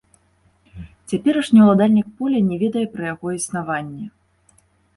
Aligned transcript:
Цяперашні 1.11 1.59
ўладальнік 1.67 2.09
поля 2.21 2.39
не 2.49 2.57
ведае 2.65 2.85
пра 2.97 3.03
яго 3.15 3.27
існаванне. 3.39 4.05